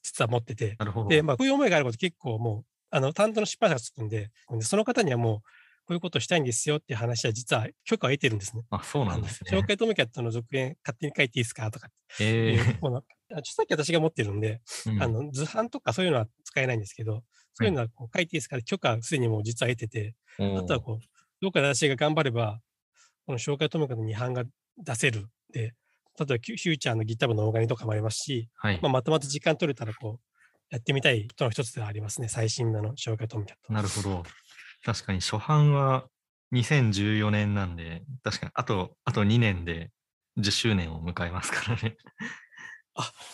[0.03, 1.09] 実は持ってて、なるほど。
[1.09, 5.41] で、まあ、こういう思いがあること結構もう、あの、担当の出版社がつくんで、その方にはもう、
[5.85, 8.63] こういうことをしたいんですよっていう話は実は許可を得てるんですね。
[8.71, 9.51] あ、そうなんですね。
[9.51, 11.89] 紹介トムキャットの続編勝手に書いていいですかとか
[12.21, 13.03] えいう、このあ
[13.39, 17.25] 著作権私が持ってるんで、ーうんあの図版とかそういうのは使えないんですけど、
[17.55, 22.61] そういうのはこう書いていいですかって許可すでにもう実は得てて、あとはこう、どうか私が頑張れば、
[23.27, 24.45] この紹介トムキャットの2版が
[24.79, 25.27] 出せる。
[25.53, 25.73] で、例え
[26.19, 28.89] ばフューチャーのギターのオーガニとかもありますし、はいま。
[28.89, 30.27] あ、まとまった時間取れたらこう、
[30.71, 32.29] やってみたい人の一つではありますね。
[32.29, 33.73] 最新の紹介トムキャット。
[33.73, 34.23] なるほど。
[34.85, 36.07] 確かに初版は
[36.55, 39.91] 2014年なんで、確かにあと、あと2年で
[40.39, 41.97] 10周年を迎えますからね。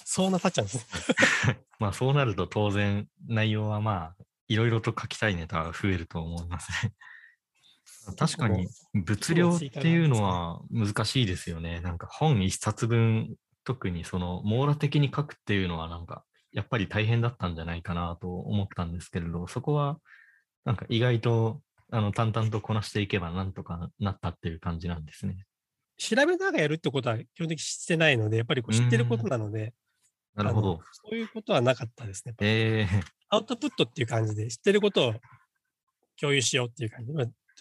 [0.06, 1.58] そうなっちゃうんですね。
[1.78, 6.94] まあそうなると当然内容はまあいろいろと書きたいネタが増えると思いますね。
[8.16, 11.80] 確かに物量っていうのは難しいですよね。
[11.80, 19.98] なんか本一冊分、特にその網羅的に書くっていうのはなんかやっぱり大変だったんじゃないかなと思ったんですけれど、そこは
[20.64, 25.44] なんか意外とあの淡々とこなしていけばなんとかなったっていう感じなんですね。
[25.98, 29.74] 調べながらやるってことは基本的にしてないので、やっぱりこう知ってることなので、
[30.34, 30.80] なるほど。
[30.92, 32.34] そういうことはなかったですね。
[32.40, 35.14] えー、アウトプットっていう感じで、知ってることを
[36.20, 37.12] 共有しようっていう感じ。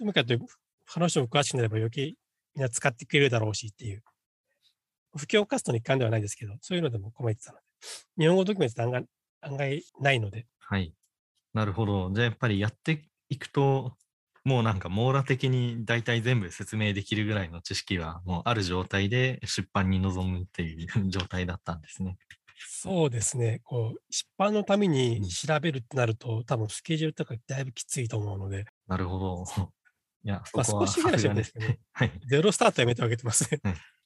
[0.03, 0.51] まあ、とにかく
[0.85, 2.13] 話も詳しくなれば余計
[2.55, 4.03] みんな使ってくれるだろうしっていう。
[5.15, 7.63] 不況活動の一環ではないですけど、そういうのでも込めてたので。
[8.17, 9.05] 日本語ドキュメントって案外
[9.41, 10.93] 案外ないので、はい。
[11.53, 12.11] なるほど。
[12.13, 13.95] じゃあやっぱりやっていくと、
[14.43, 22.17] もうなんか網羅的に大体全部説明できるぐらいの知識はもうある状態で出版に臨むっていう状態だったんですね。
[22.59, 29.45] そうですね、こう、出版のために調べるってなると、多分スケジュールとかだいぶきついと思うので、なるほど。
[30.23, 31.79] いや、そまあこは少しぐらいさすがですですけどね。
[31.93, 32.11] はい。
[32.25, 33.59] ゼロスタートやめてあげてますね。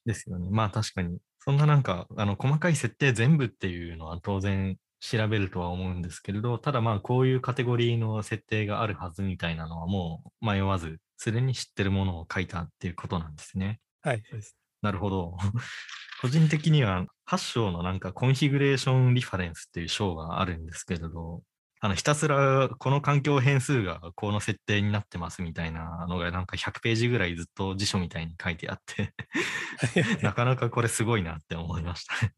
[0.06, 0.50] ですよね。
[0.52, 13.80] まあ確かに、そんななんか、あの、細かい設定全部っていうのは当然調べるとは思うんですけれど、ただまあこういうカテゴリーの設定があるはずみたいなのはもう迷わず、すでに知ってるものを書いたっていうことなんですね。
[14.02, 14.56] はい、そうです。
[14.82, 15.38] なるほど。
[16.22, 21.42] 個人的には8章のなんかコンフィグレーションリファレンスっていう章があるんですけれど、
[21.84, 29.14] あのひたすらこの環境変数がこの設定になってますみたいなのがなんか100ページぐらいずっと辞書みたいに書いてあって、
[30.22, 32.14] なかなかこれすごいなって思いました。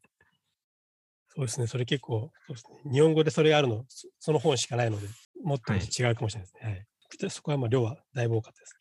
[1.36, 5.08] そうですね、それ結構、そうですね、日本語でそれがあるの、そその本しかないので、
[5.44, 6.72] もっとはい違うかもしれないですね。
[6.72, 8.76] はいでそこはまあ量はだいぶ多かったです。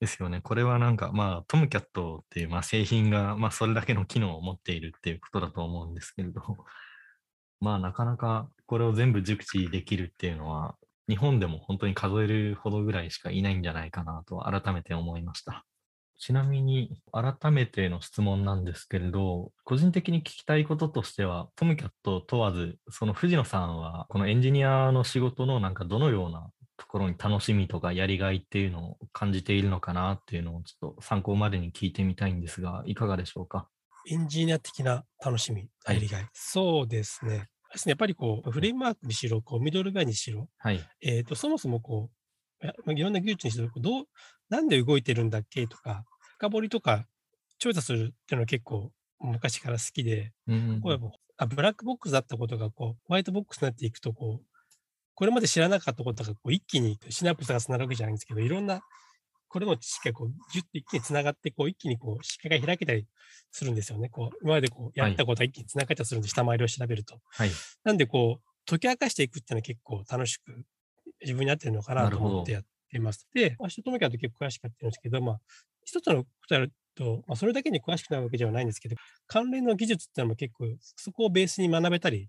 [0.00, 0.40] ですよね。
[0.42, 6.42] これはなんかまあトムキャットっていうまあ製品がまあそれだけの機能を持っているっていうことだと思うんですけれど、
[7.60, 10.76] まあなかなかこれを全部熟知できるっていうのは
[11.08, 15.64] 日本でも本当に数えるほどぐらいしかいないんじゃないかなと改めて思いました。
[16.18, 33.68] ちなみに、改めての質問なんですけれど、個人的に聞きたいこととしては、トムキャット問わず、その藤野さんは、このエンジニアの仕事のなんかどのようなところに楽しみとかやりがいっていうのを感じているのかなっていうのをちょっと参考までに聞いてみたいんですが、いかがでしょうか？
[34.08, 36.22] エンジニア的な楽しみ、やりがい。
[36.22, 37.48] はい、そうですね。
[37.86, 42.10] やっぱりこう、フレームワークにしろ、こうミドルウェアにしろ、はい、えっ、と、そもそもこ
[42.86, 44.04] う、いろんな技術にしろ、どう、
[44.48, 46.04] なんで動いてるんだっけとか、
[46.38, 47.06] 深掘りとか
[47.58, 54.46] 調査するっていうのは結構昔から好きで、うん、こうあブラックボックスだったことがこうホワイトボックスになっていくとこう、
[55.14, 58.82] これまで知らなかったことがこう一気にシナプスがつながるわけじゃないんですけど、いろんな
[59.48, 63.06] これの知識がこうギュッと一気につながってこう一気にこう視界が開けたり
[63.50, 64.08] するんですよね。
[64.08, 67.20] こう今までこうやったことが一気につながったりするんで、下回りを調べると。
[67.30, 67.50] はい、
[67.84, 70.64] なんでこう解き明かしていくっていうのは結構楽しく
[71.22, 73.26] 自分に合ってるのかなと思ってやっています。
[73.34, 75.40] で、私とともきは結構詳しくやってるんですけど、まあ、
[75.84, 82.28] 一つのことやると、まあ、それだけに詳しくなるわけではないんですけど、関連の技術っていうのも結構、そこをベースに学べたり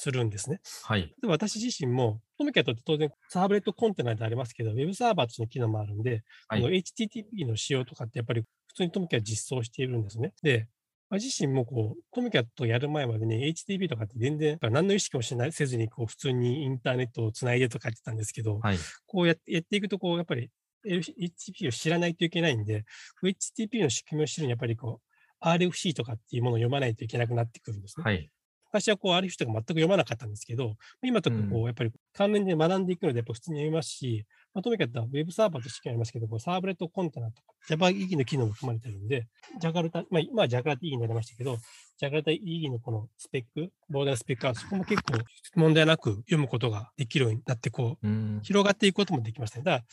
[0.00, 0.60] するんですね。
[0.84, 1.14] はい。
[1.20, 10.32] で私自身も、トミキャットって当然サーブレットコンテナでありますけど、ウェブサーバーとしての機能もあるんで、はい HTTP の仕様とかってやっぱり普通にトミキャ実装しているんですね。
[10.42, 10.68] で、
[11.10, 18.78] 私自身もこう、トミキャットやる前までね、HTTP とかって全然何の意識もしないせずに、こう、普通にインターネットをつないでとかやってたんですけど、はい。
[19.06, 20.50] こうやってやっていくと、こう、やっぱり
[20.86, 22.84] HTTP を知らないといけないんで、
[23.24, 25.10] HTTP の仕組みを知るにはやっぱりこう、
[25.44, 28.04] RFC とかっていうものを読まないといけなくなってくるんですね。
[28.04, 28.30] はい。
[28.72, 39.26] 昔はこう RFC とか全く読まなかったんですけど、今とかこうう、やっぱり関連で学んでいくので、やっぱ普通に読みますし、まあ、とにかくウェブサーバーとしてありますけど、こうサーブレットコンテナとか、Java 意義の機能も含まれてるんで、
[39.60, 41.56] ジャカルタ、まあ、今はジャカルタ意義になりましたけど、
[41.98, 45.18] ジャカルタ意義のこのスペック、ボーダースペックは、そこも結構
[45.56, 48.40] 問題なく読むことができるようになって、こう、うん。
[48.42, 49.64] 広がっていくこともできますね。
[49.64, 49.84] だから、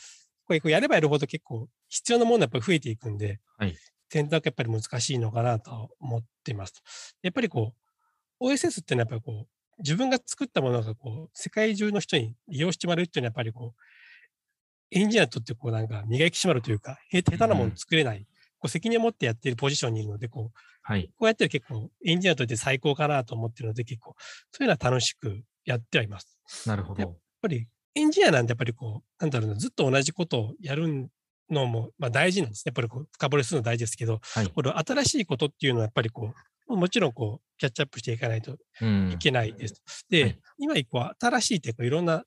[0.44, 3.76] これこうやればやるほど結構必要なものはやっぱり増えていくんで、はい
[4.10, 6.82] 選択やっぱり難しいのかなと思っています。
[7.22, 7.87] やっぱりこう、
[8.40, 13.80] OSS っていうのはやっぱりこう、自分が作ったものがこう、世界中の人に利用してもらうっていうのはやっぱりこう、
[14.90, 18.26] エンジニアにとってこうなんか磨き締まるというか、へ下手なもの作れない、
[18.58, 21.10] こう責任を持ってやっているポジションにいるので、こう、はい。
[21.18, 24.14] こうやってる結構エンジニアにとって最高かなと思ってるので、結構、
[24.52, 26.38] そういうのは楽しくやってはいます。
[26.66, 27.16] やっなるほど。
[27.42, 31.10] ぱりエンジニアなんてやっぱりこう、なんだろうな、ずっと同じことをやる
[31.50, 32.70] のも、まあ、大事なんですね。
[32.70, 34.48] やっぱりこう深掘りするの大事ですけど、はい。
[34.48, 36.34] これ新しいことっていうのはやっぱりこう、
[36.68, 39.12] もちろんこう、キャッチアップしていかないとうん。
[39.12, 39.82] いけないです。
[40.08, 40.38] で、はい。
[40.58, 42.24] 今以降、新しいってこういろんな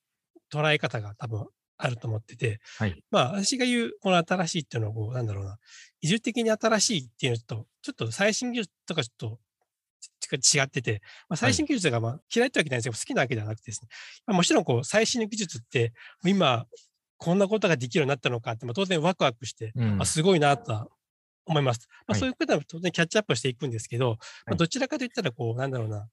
[0.52, 3.04] 捉え方が多分あると思ってて、はい。
[3.12, 5.58] まあ私が言うこの新しいっていうのはこう、なんだろうな、
[6.02, 9.40] 移住的に新しいっていうのと、ちょっと最新技術とかちょっと
[10.40, 13.90] ち違ってて、まあ、最新技術がまあ嫌いってわけじゃないですけど、好きなわけではなくてですね、
[14.26, 15.94] まあ、もちろんこう最新の技術って、
[16.26, 16.66] 今、
[17.18, 20.02] こんなことができるようになったのかって、まあ、当然ワクワクして、うん。
[20.02, 20.88] あすごいなとは
[21.52, 21.88] 思います。
[21.90, 26.08] まあ、はいそういうことは当然キャッチアップしていくんですけど、まあ、どちらかといったら、こう、なんだろうな、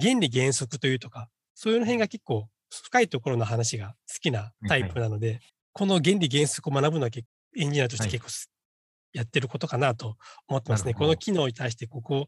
[0.00, 5.40] 原理原則というとか、そういうの辺が結構深いところの話が好きなタイプなので、
[5.72, 8.50] この原理原則を学ぶのは結構エンジニアとしてはい結構す
[9.12, 10.16] やってることかなと
[10.48, 10.92] 思ってますね。
[10.92, 12.26] この機能に対して、ここ、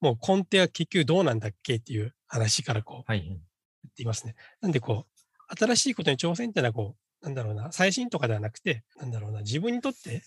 [0.00, 3.22] もう根底は結局どうなんだっけっていう話からこう、はい。
[3.22, 4.36] 言っていますね。
[4.60, 10.22] なんでこう、新しいことに挑戦っていうのはこう、なんだろうな、最新とかではなくて、なんだろうな、自分にとって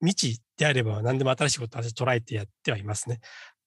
[0.00, 3.20] 未知であれば何でも新しいことを私捉えてやってはいますね。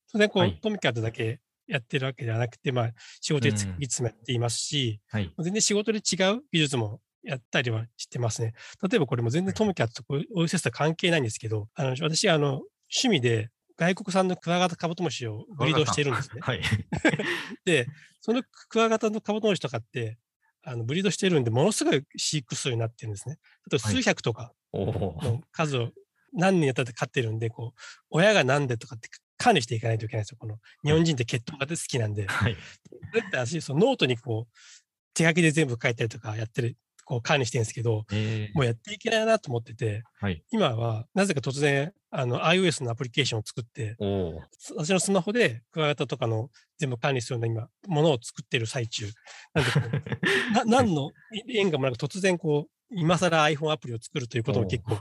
[0.08, 2.92] それでこう、はいトミカとだけやってるわけではなくて、まあ、
[3.22, 5.34] 仕事でつうんいつもやっていますし、はい。
[5.40, 8.54] 全然仕事で違う技術もやったりはしてますね。
[8.82, 12.62] 例えばこれも全然トムキャットと OSS と関係ないんですけど、あの私、あの、
[12.94, 16.42] 趣味で外国産のクワガタカブトムシをブリードしてるんですね。
[16.42, 16.62] はい。
[17.64, 17.88] で、
[18.20, 20.18] そのクワガタのカブトムシとかって、
[20.64, 23.40] あのブリードしてるんで、ものすごい飼育数になってるんですね。
[23.72, 24.54] 例えばはい数百とか。
[24.74, 25.92] の数を
[26.34, 30.38] 何年やったって飼ってるんで、こう、親がなんでとかって管理していかないといけないんですよ。
[30.40, 32.28] この日本人って血統が好きなんで。
[32.28, 32.56] はい。
[33.14, 34.58] それって私、そのノートにこう、
[35.14, 40.44] 手書きで全部書いたりとかやってる、こう管理してるんですけど、えーもうやっていけないなと思ってて、はい。
[40.52, 43.96] 今はなぜか突然、あの、iOS のアプリケーションを作って、
[44.78, 49.06] 私のスマホでクワガタとかの全部管理するような今、ものを作ってる最中。
[49.54, 50.02] なんで
[50.54, 51.12] な何の
[51.48, 55.00] 縁がもなく突然こう、今更 iPhone アプリを作るということを結構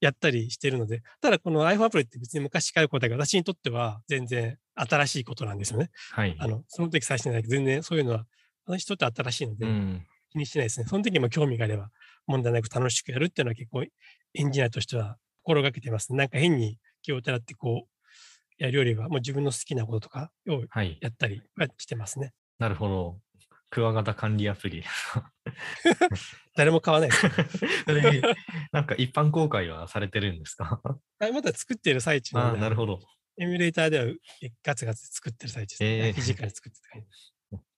[0.00, 5.90] やったりしてるので、ただこの iPhone アプリって別に昔からことだけど、私にとっては全然新しいことなんですよね。
[6.12, 6.36] はい。
[6.38, 8.26] あの、その時最初じゃないけど、全然そういうのは
[8.66, 10.06] 私にとっては新しいので、うん。
[10.30, 10.86] 気にしてないですね。
[10.86, 11.90] その時も興味があれば
[12.26, 16.12] 問題なく楽しくやるっていうのは結構エンジニアとしては心がけてます。
[16.14, 20.98] なんか変に気をてらってこう、やるよりはもう自分の好きなこととかをはい。
[21.00, 22.32] やったりはしてますね。
[22.58, 23.20] なるほど。
[23.70, 24.84] クワガタ管理アプリ。
[26.56, 27.26] 誰も買わないです。
[28.72, 30.80] なんか一般公開はされてるんですか？
[31.18, 33.00] あまだ作ってる最中ああ、なるほど。
[33.38, 34.06] エミュレーターでは
[34.62, 36.06] ガツガツ作ってる最中です、ね。
[36.08, 37.06] えーフィジカル作ってる。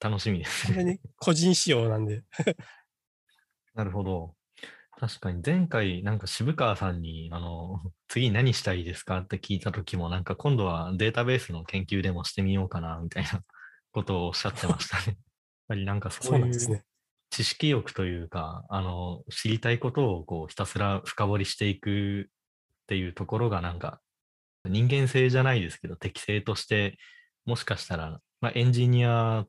[0.00, 1.00] 楽しみですね。
[1.16, 2.22] 個人仕様なんで。
[3.74, 4.34] なるほど。
[5.00, 13.44] 確かに前回なんか渋川さんにあの次何したいですかって聞いた時もなんか今度はデータベースの研究でもしてみようかなみたいな
[13.92, 15.16] ことをおっしゃってましたね。
[15.68, 16.82] やっぱりなんかそそうういうなんですね。
[17.30, 24.00] 知識欲というか、あの知りたいことをこうひたすら深掘りしていくっていうところがなんか
[24.64, 26.96] 人間性じゃないですけど適性として
[27.44, 29.44] もしかしたら、まあ、エンジニア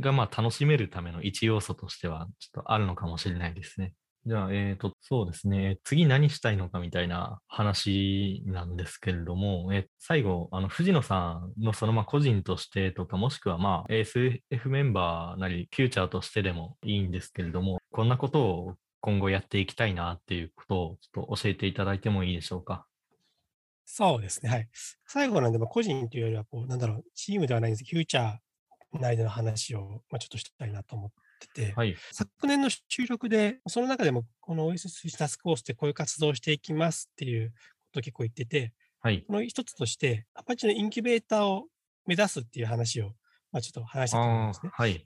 [0.00, 3.94] がまあ楽しめるための一要素としてはちょっとあるのかもしれないですね。
[4.26, 5.78] じゃあ、えっ、と、そうですね。
[5.84, 22.86] 次何したいのかみたいな話なんですけれども、え最後、あの、藤野さんのそのま個人としてとか、もしくはまあ ASF メンバーなり、フューチャーとしてでもいいんですけれども、こんなことを今後やっていきたいなっていうことをちょっと教えていただいてもいいでしょうか？
[23.84, 24.50] そうですね。
[24.50, 24.68] はい。
[25.06, 31.96] 最後なんで、ま、個人というよりは、こう、なんだろう、チームではないんです、フューチャー内での話を、まあ、ちょっとしたいなと思ってて、はい。
[32.12, 37.56] 昨年の収録で、その中でも、この OS タスクフォースでこういう活動をしていきますっていうこ
[37.92, 39.24] とを結構言ってて、はい。
[39.26, 41.66] この一つとして、アパッチのインキュベーターを
[42.06, 43.10] 目指すっていう話を、
[43.52, 44.70] まあ、ちょっと話したと思うんあですね。
[44.74, 45.02] あ、はい。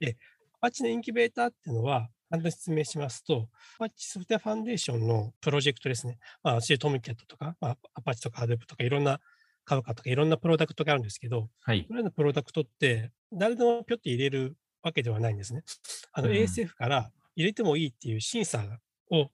[0.53, 6.17] アパッチのインキュベーターっていうのは、簡単に説明しますと、アパッチソフトウェアファンデーションのプロジェクトですね。
[6.43, 9.19] まあ、私、トムキャットとか、まあ、アパッチとかハドゥープとか、いろんな
[9.65, 11.85] カウカとか、いろんなプロダクトがあるんですけど、はい。
[11.87, 15.63] それらのプロダクトって、誰でもぴょって入れるわけではないんですね。
[16.11, 18.63] あの、うん ASF から入れてもいいっていう審査
[19.09, 19.29] を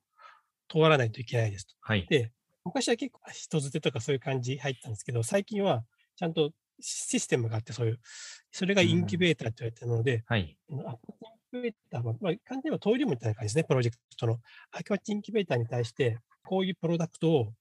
[0.69, 1.75] 通らないといけないですと。
[1.81, 2.05] はい。
[2.09, 2.31] で、
[2.65, 5.83] 昔は結構人づてとかそういう感じ入ったんですけど、最近は
[6.15, 7.99] ちゃんとシステムがあって、そういう、
[8.51, 10.57] それがインキュベーターって言われてるので、はい。
[10.71, 14.39] アパッチインキュベーターは、まあ、簡単に言えばトイレみたいな感じですね、プロジェクトの。
[14.71, 17.53] アパッチインキュベーターに対して、こういうプロダクトを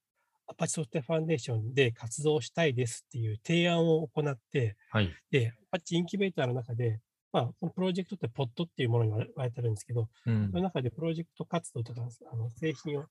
[0.47, 5.13] アパッチソフトウェアファンデーションで活動したいですっていう提案を行って、はい。
[5.31, 6.99] で、アパッチインキュベーターの中で、
[7.37, 13.05] まあ、そのプロジェクトってポドリングっていうものに言われてるんですけど、うんその中でプロジェクト活動とか、あの製品を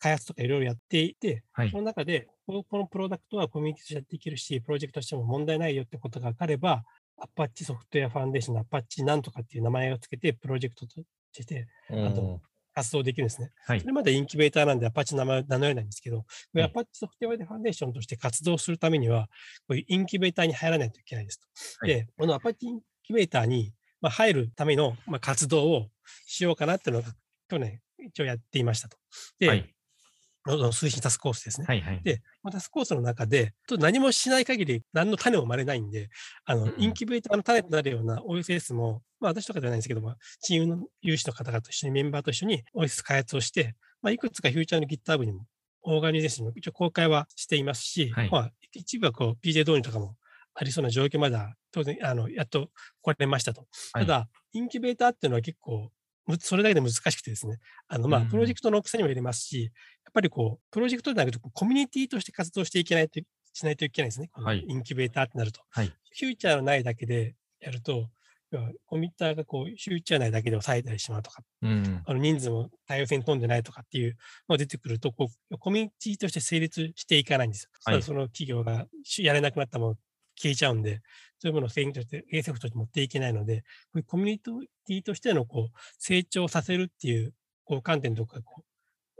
[0.00, 1.76] 開発とかいろいろやっていて、はいそ。
[1.76, 6.82] の中でこの、プロダクトはコミュニティとしてやっていけるし、プロジェクトとしても問題ないよってことが分かれば、
[7.16, 11.00] アパッチソフトウェアファンデーションのアパッチなんとかっていう名前をつけて、プロジェクトと
[11.32, 13.52] しておあとー活動できるんですね。
[13.66, 13.86] はいそ。
[13.86, 19.28] れまでインキュベーターなんでアパッチの名前を名乗れないんですけど、はいアパッチソフトウェアファンデーションとして活動するためには、
[19.68, 21.46] こういうインキュベーターに入らないといけないですと。
[21.86, 22.66] はいで、このアパッチ
[23.04, 25.88] キュベーターに、まあ、入るための、まあ、活動を
[26.26, 27.08] しようかなっていうのが
[27.48, 28.96] 去年一応やっていましたと。
[29.38, 29.70] で、はい。
[30.46, 31.66] のの推進タスクコースですね。
[31.66, 31.80] はい。
[31.80, 32.02] はい。
[32.02, 36.10] で、まあタスクコースの中で、何もしない限り何の種も生まれないんで、
[36.44, 45.46] あの、うんインキュベーターの種となるような OSS も、まあ私とかではないんですけども、チームの有志の方々と一緒にメンバーと一緒に OSS 開発をして、まあいくつかフューチャーの GitHub にも、
[45.82, 50.16] オーガニゼーションにも一応公開はしていますし、はいまあ一部はこう PJ 導入とかも
[50.54, 52.70] ありそうな状況までは当然、あの、やっと
[53.02, 53.66] 来れましたと。
[53.92, 55.90] はいただ、インキュベーターっていうのは結構、
[56.26, 57.58] むそれだけで難しくてですね、
[57.88, 59.70] あの、まあ、うんプロジェクトの大きさにも入れますし、や
[60.10, 63.20] っぱりこう、プロジェクトではなくて、コミュニティとして活動していけないと、
[63.52, 64.30] しないといけないですね。
[64.68, 65.60] インキュベーターってなると。
[65.70, 65.86] はい。
[65.88, 68.08] フューチャーのないだけでやると、
[68.86, 72.02] コミッターがこう、フューチャー内だけで抑えたりしまうとか、うん。
[72.04, 74.16] あの人数も対応線飛んでないとかっていう
[74.48, 77.70] のが出てくると、こう、コミュニティとして成立していかないんですよ。
[77.84, 79.96] はいその企業がしやれなくなったもの
[80.36, 81.00] 消えちゃうんで、
[81.38, 88.64] そういうものを製品として、ASF として持っていけないので、こういうコミュニティとしてのこう成長させるっていうこう観点とかこう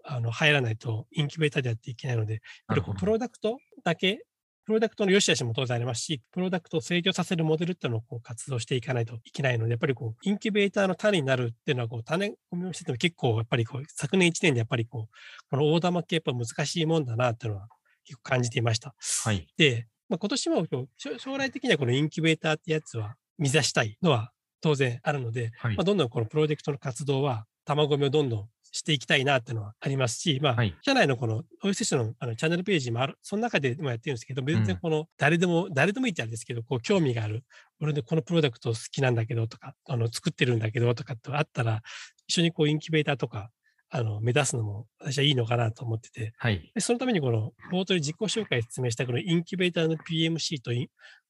[0.05, 2.41] あの入らないとインキュベーターでやっていけないので、
[2.85, 4.21] こうプロダクトだけ、
[4.67, 17.69] プロダクトの良し悪しも当然ありますし、プロダクトを成長させるモデルっていうのをこう活動していかないといけないので、やっぱりこう、インキュベーターの種になるっていうのは、こう、種込みをしてても結構、やっぱりこう、昨年1年でやっぱりこう、この大玉系やっぱ難しいもんだなっていうのは
[18.05, 18.95] 結構感じていました。
[19.25, 19.47] はい。
[19.59, 25.77] で、まあ、今年も将将来的にはこのインキュベーターってやつは目指したいのは当然あるので、はい。
[25.77, 37.45] まあ、どんどんこのプロジェクトの活動は卵みをどんどんしていきたいなっていうのはありますし、まあはい、社内のこの OSS のあのチャンネルページもある、その中でもやってるんですけど、別然この誰でも、誰でもいいってあれですけど、こう興味がある、
[37.81, 41.83] 俺でこのプロダクト好きなんだけどとか、あの作ってるんだけどとかってあったら、
[42.27, 43.51] 一緒にこうインキュベーターとか、
[43.97, 46.73] あの目指すのも私はいいのかなと思ってて、はい。
[46.75, 50.73] でそのためにこの冒頭で自己紹介説明したこのインキュベーターの PMC と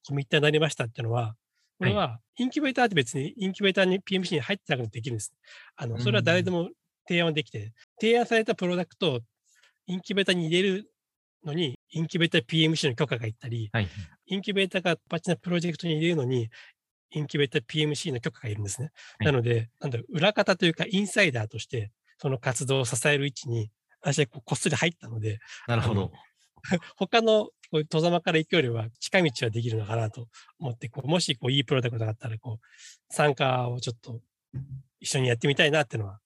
[0.09, 1.35] コミッターになりましたっていうのは、
[1.79, 5.35] これはインキュベーターって別にインキュベーターに PMC に入ってなくてできるんです。
[5.77, 6.71] あのそれは誰でも
[7.07, 9.21] 提案できて、提案されたプロダクトを
[9.87, 10.91] インキュベーターに入れる
[11.45, 13.89] のに、インキュベーター PMC の許可がいったり、はい。
[14.25, 16.49] インキュベーターがパッチなプロジェクトに入れるのに、
[17.11, 18.91] インキュベーター PMC の許可がいるんですね。
[19.19, 26.13] はいなので、なんだ裏方というか、インサイダーとして、その活動を支える位置に、私はこっそり入ったので、なるほど。
[26.97, 32.67] 他のこう戸様から行くよりは近道はできるのかなと思って、こうもしこういいプロダクトがあったらこう、
[33.11, 34.21] 参加をちょっと
[35.01, 36.21] 一緒にやってみたいなっていうのは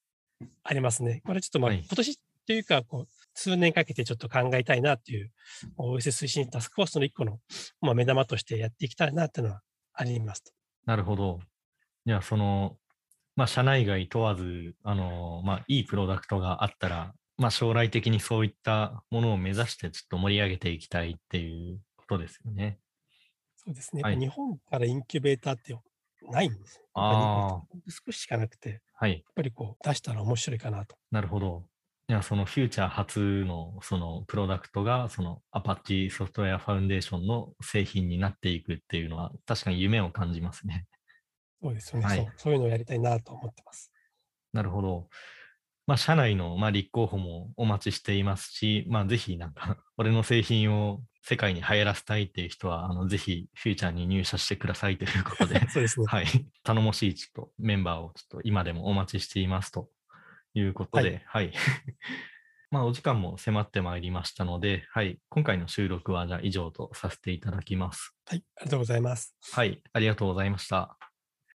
[0.63, 1.23] ありますね。
[1.25, 5.31] これちょっとまあ、はい今年というかこう、数年かけてちょっと考えたいなっていう、
[5.77, 7.41] OS 推進タスクフォースの一個の、
[7.81, 9.63] まあ、目玉としてやっていきたいなっていうのは
[9.93, 10.53] ありますと。
[10.87, 11.41] なるほど。
[12.07, 12.79] いや、その、
[13.39, 22.81] まあ、社内外問わず、あの、まあ、いいプロダクトがあったら、まあ、将来的にそういったものを目指して、ちょっと盛り上げていきたいっていうことですよね。
[23.57, 24.03] そうですね。
[24.03, 25.77] はい日本からインキュベーターって
[26.23, 26.85] ないんですよ。
[26.95, 29.25] あ少ししかなくて、やっはい。
[29.35, 30.97] ぱりこう出したら面白いかなと。
[31.11, 31.69] なるほど。
[32.09, 40.87] いや、そのフューチャー初のそのプロダクトが、その Apache ソフトウェアファウンデーションの製品になっていくっていうのは、確かに夢を感じますね。
[41.63, 42.33] そうですよね、はいそう。
[42.37, 43.93] そういうのをやりたいなと思ってます。
[44.53, 45.09] なるほど。
[45.89, 56.07] まあ、社内の、まあ、立候補もお待ちしていますし、まあ、ぜひ、なんか、 俺の製品を世界に流行らせたいっていう人は、あの、ぜひ、フューチャーに入社してくださいということで、 そうですね。
[56.07, 56.27] はい。
[56.63, 59.89] 頼もしいちょっとメンバーをちょっと今でもお待ちしていますと
[60.53, 61.53] いうことで、はい。
[62.71, 65.19] まあ、お時間も迫ってまいりましたので、はい。
[65.31, 68.15] 今回の収録は、じゃあ以上とさせていただきます。
[68.27, 69.35] はい、ありがとうございます。
[69.53, 69.83] はい。
[69.95, 71.08] ありがとうございました。